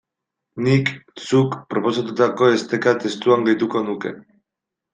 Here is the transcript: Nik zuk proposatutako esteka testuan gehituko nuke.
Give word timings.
Nik 0.67 0.87
zuk 1.25 1.53
proposatutako 1.75 2.49
esteka 2.55 2.97
testuan 3.07 3.47
gehituko 3.51 3.87
nuke. 3.93 4.17